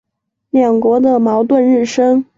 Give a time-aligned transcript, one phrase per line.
[0.49, 2.25] 两国的矛盾日深。